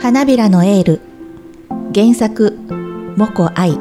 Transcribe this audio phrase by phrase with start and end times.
[0.00, 1.00] 花びらのエール。
[1.92, 2.56] 原作
[3.16, 3.76] モコ愛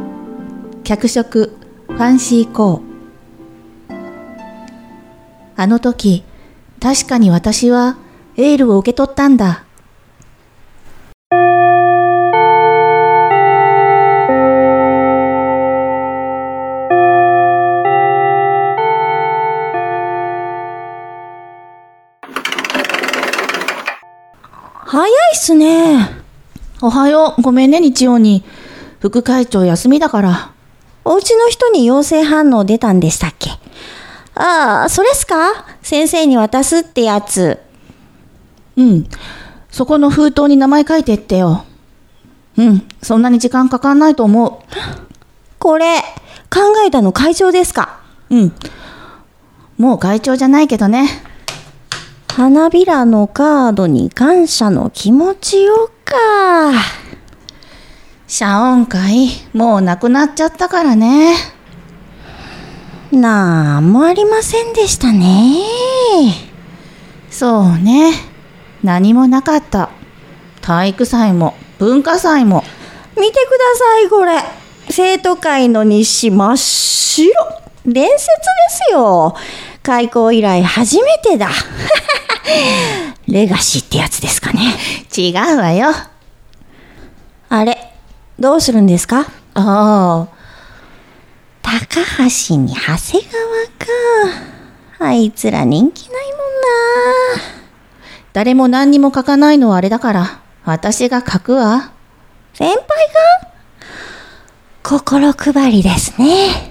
[0.83, 1.55] 脚色
[1.87, 3.95] ファンシーコー。
[5.55, 6.23] あの時
[6.81, 7.97] 確かに私は
[8.35, 9.63] エールを受け取ったんだ。
[24.89, 26.16] 早いっすね。
[26.79, 27.41] おはよう。
[27.41, 28.43] ごめんね日曜に。
[28.99, 30.51] 副会長休みだから。
[31.05, 33.49] お家の人に陽性反応出たんでしたっけ？
[34.35, 35.65] ああ、それっすか？
[35.81, 37.59] 先生に渡すってやつ。
[38.75, 39.07] うん。
[39.71, 41.65] そこの封筒に名前書いてってよ。
[42.57, 42.87] うん。
[43.01, 44.63] そんなに時間かかんないと思
[45.57, 46.01] これ、
[46.53, 48.01] 考えたの会長ですか？
[48.29, 48.53] ううん。
[49.79, 51.07] もう会長じゃないけどね。
[52.27, 56.97] 花びらのカードに感謝の気持ちをか。
[58.27, 61.33] 謝恩会もうなくなっちゃったからね
[63.09, 65.61] なんもありませんでしたね。
[67.29, 68.11] そうね
[68.83, 69.89] 何もなかった
[70.61, 72.63] 体育祭も文化祭も
[73.17, 74.43] 見てください、これ。
[74.89, 77.31] 生徒会の日誌真っ白。
[77.85, 78.33] 伝説で
[78.89, 79.35] すよ。
[79.81, 81.49] 開校以来初めてだ。
[83.27, 84.61] レガシーってやつですかね。
[85.15, 85.89] 違うわよ
[87.49, 87.93] あれ、
[88.39, 89.21] どうするんですか？
[89.21, 90.27] ああ
[91.61, 94.45] 高橋に長谷川か。
[94.99, 96.35] あいつら人気ないもん
[97.37, 97.43] な。
[98.33, 101.91] 誰も何にも書かないのはあれだから私が書くわ
[102.53, 102.77] 先輩
[103.43, 103.47] が？
[104.83, 106.66] 心配りですね。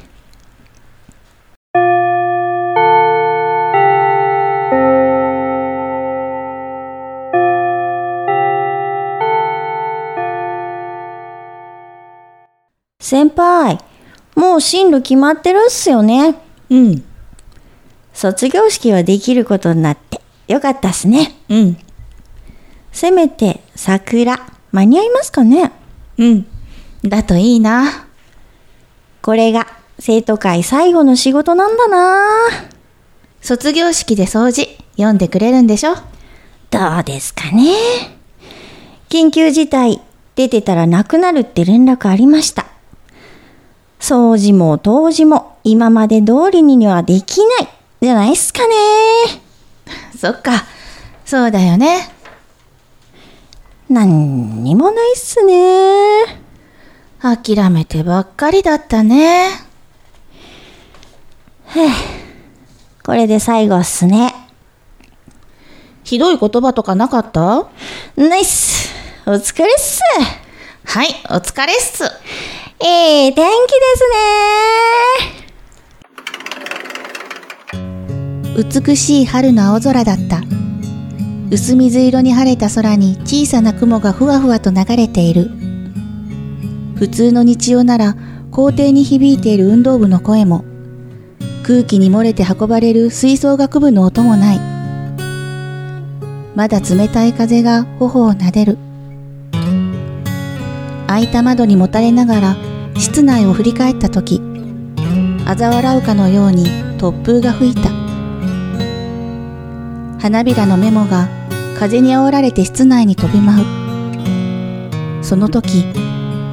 [13.08, 13.78] 先輩、
[14.34, 16.34] もう進路決まってるっすよね。
[16.68, 17.04] うん。
[18.12, 21.36] 卒業式はできることになってよかったっすね。
[21.48, 21.78] うん。
[22.90, 25.70] せめて桜、間に合いますかね。
[26.18, 26.46] うん。
[27.04, 28.08] だといいな。
[29.22, 29.68] これが
[30.00, 32.26] 生徒会最後の仕事なんだな。
[33.40, 34.66] 卒業式で掃除
[34.96, 35.94] 読んでくれるんでしょ？
[36.72, 37.70] どうですかね。
[39.08, 40.02] 緊急事態
[40.34, 42.65] 出てたらなくなるって連絡ありました。
[44.00, 47.68] 掃除も当時も今まで通りにはできない。
[48.00, 48.74] じゃないっすかね。
[50.18, 50.64] そっか。
[51.24, 52.10] そうだよね。
[53.88, 56.40] なんにもないっすね。
[57.20, 59.50] 諦めてばっかりだったね。
[63.04, 64.34] これで最後っすね。
[66.04, 67.66] ひどい言葉とかなかった？
[68.16, 68.92] ナイス。
[69.26, 70.00] お疲れっす。
[70.84, 72.04] はいお疲れっす
[72.88, 74.04] いい天気です
[77.74, 78.70] ね。
[78.86, 80.42] 美しい春の青空だった。
[81.50, 85.50] 薄水色に晴れた空に小さな雲がふわふわと流れている。
[86.94, 88.14] 普通の日曜なら
[88.52, 90.64] 校庭に響いている運動部の声も。
[91.64, 94.60] 空気に漏れて運ばれる吹奏楽部の音もない。
[96.54, 98.78] まだ冷たい風が頬を撫でる。
[101.08, 102.56] 開いた窓にもたれながら
[102.98, 104.40] 室内を振り返った時
[105.44, 106.64] 嘲笑うかのように
[106.98, 107.90] 突風が吹いた。
[110.18, 111.28] 花びらのメモが
[111.78, 113.62] 風に煽られて室内に飛び舞
[115.20, 115.24] う。
[115.24, 115.84] その時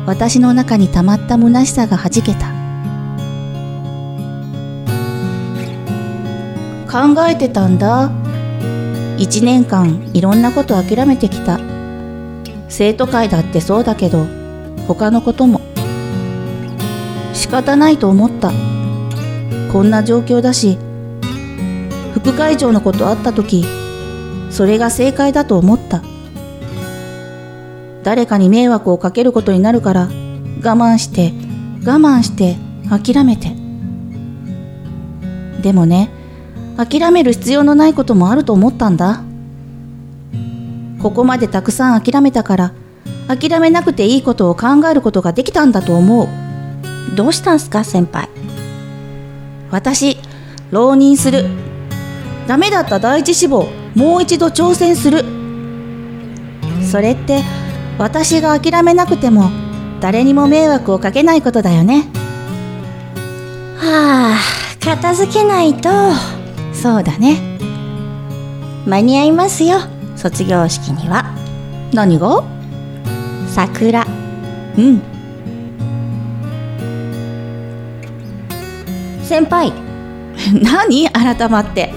[0.06, 2.52] 私の中に溜まった虚しさがはじけた。
[6.92, 8.12] 考えてたんだ。
[9.18, 11.60] 一年間いろんなこと諦めてきた。
[12.68, 14.28] 生徒会だってそうだけど
[14.88, 15.62] 他のことも
[17.34, 18.52] 仕方ないと思った。
[19.72, 20.78] こんな状況だし
[22.14, 23.66] 副会長のことあった時
[24.52, 26.04] それが正解だと思った。
[28.04, 30.10] 誰かに迷惑をかけることになるから我
[30.62, 31.34] 慢して
[31.86, 32.58] 我慢して
[32.90, 33.56] 諦めて。
[35.62, 36.12] でもね
[36.78, 39.24] 諦める必要のないこともあると思ったんだ。
[41.02, 42.74] ここまでたくさん諦めたから
[43.28, 46.43] 諦めなくていいことを考えることができたんだと思う。
[47.16, 48.30] どうしたんすか先輩？
[49.72, 50.18] 私
[50.72, 51.46] 浪人する。
[52.48, 55.24] ダメだった第一志望もう一度挑戦する。
[56.84, 57.42] それって
[57.98, 59.50] 私が諦めなくても
[60.02, 62.10] 誰にも迷惑をかけないことだよね。
[63.78, 64.40] はあ
[64.84, 65.90] 片付けないと。
[66.74, 67.38] そうだね。
[68.86, 69.80] 間に合いますよ
[70.16, 71.26] 卒業式には。
[71.94, 72.44] 何が？
[73.48, 74.06] 桜。
[74.78, 75.13] うん
[79.34, 79.74] 先輩。
[80.62, 81.10] 何？
[81.10, 81.92] 改まって。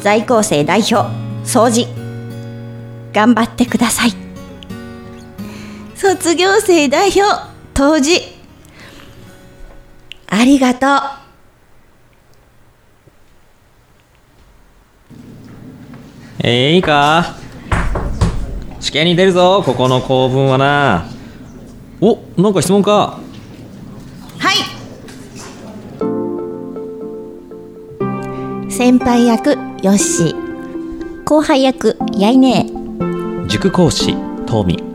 [0.00, 1.04] 在校生代表
[1.44, 1.86] 掃除。
[3.12, 4.14] 頑張ってください。
[5.94, 7.20] 卒業生代表
[7.74, 8.22] 当時。
[10.30, 10.90] ありがとう。
[16.42, 17.36] えー、いいか？
[18.80, 21.04] 試験に出るぞここの構文はな。
[22.00, 23.20] おなんか質問か
[28.80, 29.50] 先輩役
[29.82, 31.24] ヨッシー。
[31.26, 32.64] 後輩役やいね
[33.46, 34.16] 塾講師
[34.46, 34.89] トミ